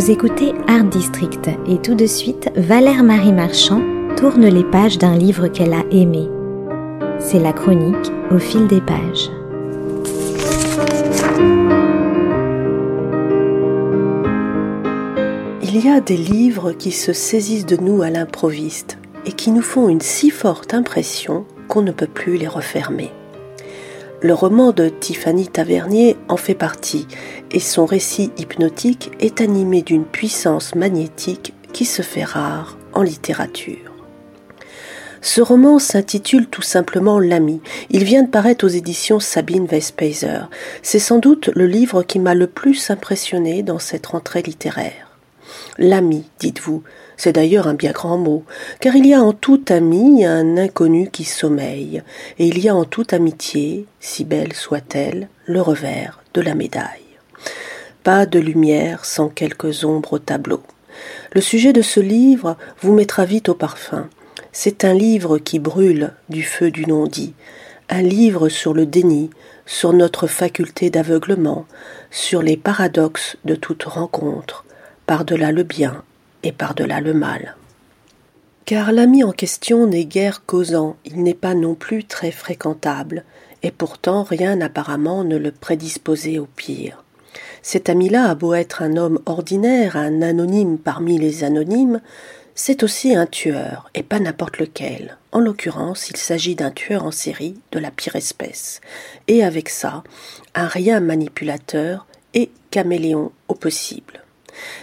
[0.00, 3.82] Vous écoutez Art District et tout de suite, Valère Marie Marchand
[4.16, 6.26] tourne les pages d'un livre qu'elle a aimé.
[7.18, 9.30] C'est la chronique au fil des pages.
[15.62, 19.60] Il y a des livres qui se saisissent de nous à l'improviste et qui nous
[19.60, 23.12] font une si forte impression qu'on ne peut plus les refermer.
[24.22, 27.06] Le roman de Tiffany Tavernier en fait partie,
[27.50, 33.90] et son récit hypnotique est animé d'une puissance magnétique qui se fait rare en littérature.
[35.22, 37.62] Ce roman s'intitule tout simplement L'ami.
[37.88, 40.48] Il vient de paraître aux éditions Sabine Westpazer.
[40.82, 45.09] C'est sans doute le livre qui m'a le plus impressionné dans cette rentrée littéraire.
[45.78, 46.82] L'ami, dites-vous,
[47.16, 48.44] c'est d'ailleurs un bien grand mot,
[48.80, 52.02] car il y a en tout ami un inconnu qui sommeille,
[52.38, 57.00] et il y a en toute amitié, si belle soit-elle, le revers de la médaille.
[58.02, 60.62] Pas de lumière sans quelques ombres au tableau.
[61.32, 64.08] Le sujet de ce livre vous mettra vite au parfum.
[64.52, 67.34] C'est un livre qui brûle du feu du non-dit,
[67.88, 69.30] un livre sur le déni,
[69.66, 71.66] sur notre faculté d'aveuglement,
[72.10, 74.64] sur les paradoxes de toute rencontre,
[75.10, 76.04] par-delà le bien
[76.44, 77.56] et par-delà le mal.
[78.64, 83.24] Car l'ami en question n'est guère causant, il n'est pas non plus très fréquentable,
[83.64, 87.02] et pourtant rien apparemment ne le prédisposait au pire.
[87.60, 92.00] Cet ami-là a beau être un homme ordinaire, un anonyme parmi les anonymes,
[92.54, 95.18] c'est aussi un tueur, et pas n'importe lequel.
[95.32, 98.80] En l'occurrence, il s'agit d'un tueur en série de la pire espèce,
[99.26, 100.04] et avec ça,
[100.54, 104.20] un rien manipulateur et caméléon au possible.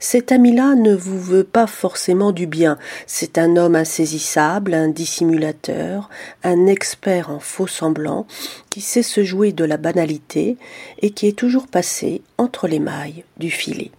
[0.00, 2.78] Cet ami-là ne vous veut pas forcément du bien.
[3.06, 6.08] C'est un homme insaisissable, un dissimulateur,
[6.44, 8.26] un expert en faux semblants,
[8.70, 10.56] qui sait se jouer de la banalité
[11.00, 13.90] et qui est toujours passé entre les mailles du filet.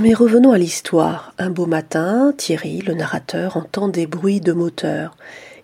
[0.00, 1.34] Mais revenons à l'histoire.
[1.38, 5.16] Un beau matin, Thierry, le narrateur, entend des bruits de moteur.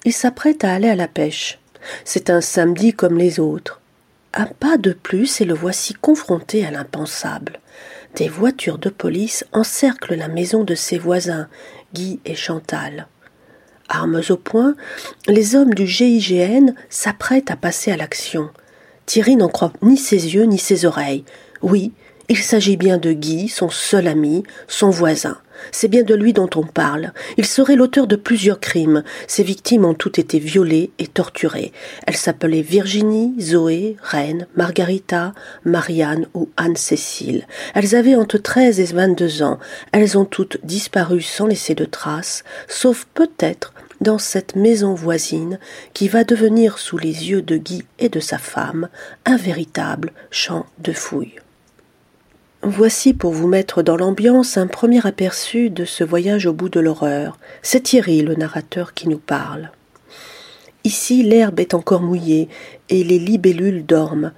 [0.04, 1.58] Il s'apprête à aller à la pêche.
[2.04, 3.80] C'est un samedi comme les autres.
[4.32, 7.58] Un pas de plus et le voici confronté à l'impensable.
[8.16, 11.48] Des voitures de police encerclent la maison de ses voisins,
[11.94, 13.06] Guy et Chantal.
[13.88, 14.74] Armes au poing,
[15.26, 18.50] les hommes du GIGN s'apprêtent à passer à l'action.
[19.06, 21.24] Thierry n'en croit ni ses yeux ni ses oreilles.
[21.62, 21.92] Oui,
[22.28, 25.38] il s'agit bien de Guy, son seul ami, son voisin.
[25.72, 27.12] C'est bien de lui dont on parle.
[27.36, 29.02] Il serait l'auteur de plusieurs crimes.
[29.26, 31.72] Ses victimes ont toutes été violées et torturées.
[32.06, 35.34] Elles s'appelaient Virginie, Zoé, Reine, Margarita,
[35.64, 37.46] Marianne ou Anne-Cécile.
[37.74, 39.58] Elles avaient entre treize et vingt-deux ans.
[39.92, 45.58] Elles ont toutes disparu sans laisser de traces, sauf peut-être dans cette maison voisine
[45.92, 48.88] qui va devenir sous les yeux de Guy et de sa femme
[49.26, 51.36] un véritable champ de fouilles.
[52.62, 56.78] Voici pour vous mettre dans l'ambiance un premier aperçu de ce voyage au bout de
[56.78, 57.38] l'horreur.
[57.62, 59.70] C'est Thierry, le narrateur, qui nous parle.
[60.84, 62.50] Ici l'herbe est encore mouillée
[62.90, 64.32] et les libellules dorment.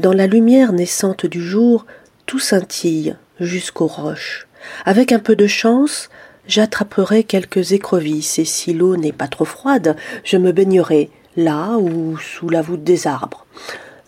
[0.00, 1.86] Dans la lumière naissante du jour,
[2.26, 4.48] tout scintille jusqu'aux roches.
[4.84, 6.10] Avec un peu de chance,
[6.48, 9.94] j'attraperai quelques écrevisses et si l'eau n'est pas trop froide,
[10.24, 13.46] je me baignerai là ou sous la voûte des arbres.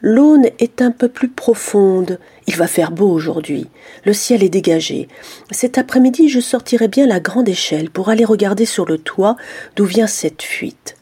[0.00, 2.18] L'aune est un peu plus profonde.
[2.46, 3.66] Il va faire beau aujourd'hui.
[4.04, 5.08] Le ciel est dégagé.
[5.50, 9.36] Cet après-midi, je sortirai bien la grande échelle pour aller regarder sur le toit
[9.76, 10.96] d'où vient cette fuite.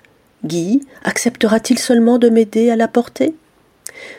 [0.44, 3.34] Guy acceptera-t-il seulement de m'aider à la porter?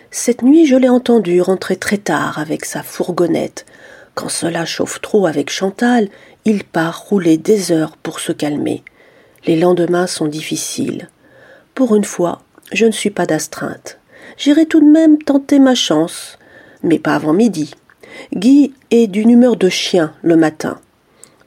[0.10, 3.66] Cette nuit, je l'ai entendu rentrer très tard avec sa fourgonnette.
[4.14, 6.10] Quand cela chauffe trop avec Chantal,
[6.46, 8.84] il part rouler des heures pour se calmer.
[9.46, 11.10] Les lendemains sont difficiles.
[11.74, 12.42] Pour une fois,
[12.74, 14.02] je ne suis pas d'astreinte
[14.38, 16.38] j'irai tout de même tenter ma chance,
[16.84, 17.74] mais pas avant midi.
[18.34, 20.80] Guy est d'une humeur de chien le matin.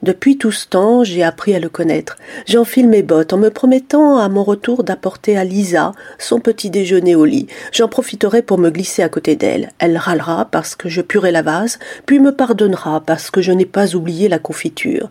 [0.03, 2.17] Depuis tout ce temps, j'ai appris à le connaître.
[2.45, 7.15] J'enfile mes bottes en me promettant à mon retour d'apporter à Lisa son petit déjeuner
[7.15, 7.47] au lit.
[7.71, 9.71] J'en profiterai pour me glisser à côté d'elle.
[9.79, 13.65] Elle râlera parce que je puerai la vase, puis me pardonnera parce que je n'ai
[13.65, 15.09] pas oublié la confiture.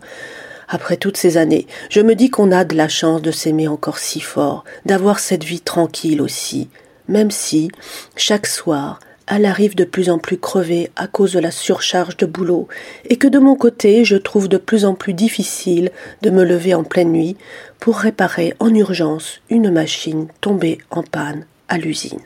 [0.69, 3.99] Après toutes ces années, je me dis qu'on a de la chance de s'aimer encore
[3.99, 6.69] si fort, d'avoir cette vie tranquille aussi
[7.07, 7.69] même si,
[8.15, 12.25] chaque soir, elle arrive de plus en plus crevée à cause de la surcharge de
[12.25, 12.67] boulot,
[13.05, 15.91] et que de mon côté je trouve de plus en plus difficile
[16.21, 17.37] de me lever en pleine nuit
[17.79, 22.19] pour réparer en urgence une machine tombée en panne à l'usine.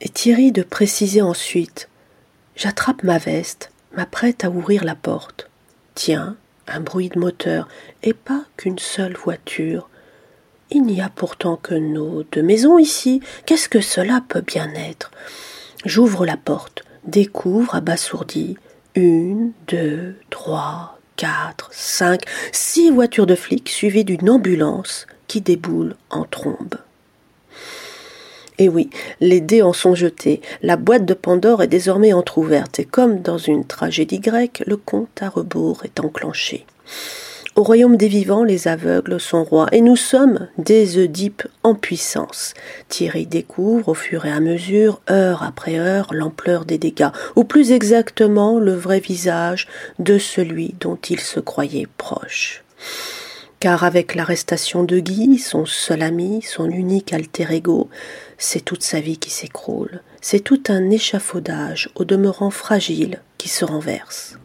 [0.00, 1.88] Et Thierry de préciser ensuite
[2.56, 5.50] J'attrape ma veste, m'apprête à ouvrir la porte.
[5.94, 6.36] Tiens,
[6.68, 7.68] un bruit de moteur,
[8.02, 9.88] et pas qu'une seule voiture,
[10.70, 13.20] il n'y a pourtant que nos deux maisons ici.
[13.46, 15.10] Qu'est-ce que cela peut bien être?
[15.84, 18.56] J'ouvre la porte, découvre, abasourdi,
[18.94, 22.22] Une, deux, trois, quatre, cinq,
[22.52, 26.76] six voitures de flics suivies d'une ambulance qui déboule en trombe.
[28.58, 28.88] Et oui,
[29.20, 33.38] les dés en sont jetés, la boîte de Pandore est désormais entr'ouverte, et comme dans
[33.38, 36.64] une tragédie grecque, le compte à rebours est enclenché.
[37.56, 42.52] Au royaume des vivants, les aveugles sont rois, et nous sommes des Oedipes en puissance.
[42.88, 47.70] Thierry découvre au fur et à mesure, heure après heure, l'ampleur des dégâts, ou plus
[47.70, 49.68] exactement le vrai visage
[50.00, 52.64] de celui dont il se croyait proche.
[53.60, 57.88] Car avec l'arrestation de Guy, son seul ami, son unique alter ego,
[58.36, 63.64] c'est toute sa vie qui s'écroule, c'est tout un échafaudage au demeurant fragile qui se
[63.64, 64.38] renverse.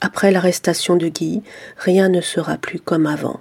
[0.00, 1.42] Après l'arrestation de Guy,
[1.76, 3.40] rien ne sera plus comme avant.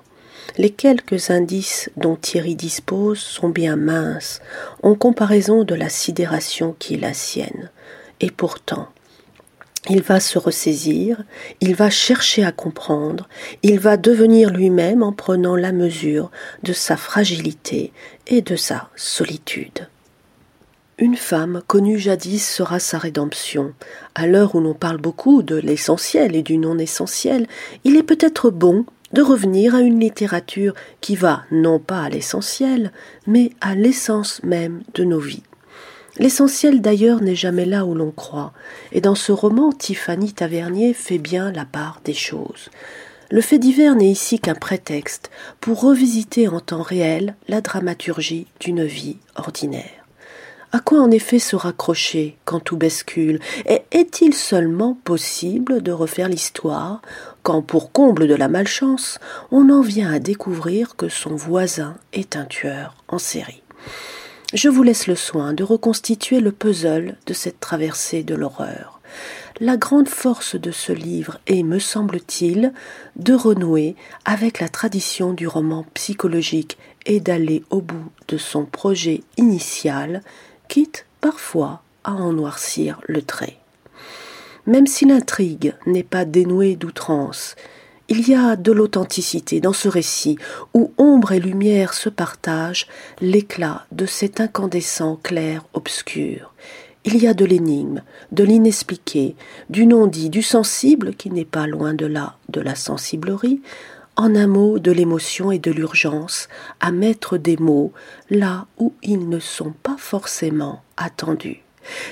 [0.58, 4.42] Les quelques indices dont Thierry dispose sont bien minces
[4.84, 7.70] en comparaison de la sidération qui est la sienne.
[8.20, 8.90] Et pourtant,
[9.90, 11.24] il va se ressaisir,
[11.62, 13.30] il va chercher à comprendre,
[13.64, 16.30] il va devenir lui-même en prenant la mesure
[16.64, 17.94] de sa fragilité
[18.28, 19.88] et de sa solitude.
[21.01, 23.74] Une femme connue jadis sera sa rédemption.
[24.16, 27.48] À l'heure où l'on parle beaucoup de l'essentiel et du non essentiel,
[27.86, 32.92] il est peut-être bon de revenir à une littérature qui va non pas à l'essentiel,
[33.28, 35.44] mais à l'essence même de nos vies.
[36.18, 38.51] L'essentiel d'ailleurs n'est jamais là où l'on croit,
[38.92, 42.69] et dans ce roman Tiffany Tavernier fait bien la part des choses.
[43.31, 45.31] Le fait divers n'est ici qu'un prétexte
[45.62, 49.99] pour revisiter en temps réel la dramaturgie d'une vie ordinaire.
[50.71, 53.39] À quoi en effet se raccrocher quand tout bascule?
[53.66, 57.01] Et est-il seulement possible de refaire l'histoire
[57.42, 59.19] quand, pour comble de la malchance,
[59.51, 63.63] on en vient à découvrir que son voisin est un tueur en série?
[64.54, 69.00] Je vous laisse le soin de reconstituer le puzzle de cette traversée de l'horreur.
[69.60, 72.74] La grande force de ce livre est, me semble-t-il,
[73.15, 76.77] de renouer avec la tradition du roman psychologique
[77.07, 80.22] et d'aller au bout de son projet initial
[80.69, 83.57] quitte parfois à en noircir le trait.
[84.66, 87.56] Même si l'intrigue n'est pas dénouée d'outrance,
[88.07, 90.38] il y a de l'authenticité dans ce récit
[90.74, 92.88] où ombre et lumière se partagent
[93.19, 96.54] l'éclat de cet incandescent clair-obscur.
[97.06, 98.01] Il y a de l'énigme,
[98.31, 99.36] de l'inexpliqué,
[99.69, 103.62] du non-dit, du sensible qui n'est pas loin de là de la sensiblerie,
[104.19, 106.50] en un mot de l'émotion et de l'urgence
[106.81, 107.94] à mettre des mots
[108.30, 111.63] là où ils ne sont pas forcément attendus.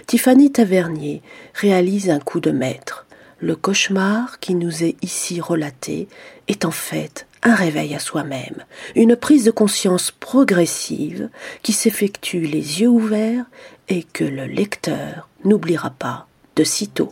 [0.05, 1.21] Tiffany Tavernier
[1.53, 3.05] réalise un coup de maître.
[3.41, 6.07] Le cauchemar qui nous est ici relaté
[6.47, 8.63] est en fait un réveil à soi-même,
[8.95, 11.29] une prise de conscience progressive
[11.61, 13.45] qui s'effectue les yeux ouverts
[13.89, 16.25] et que le lecteur n'oubliera pas
[16.55, 17.11] de sitôt.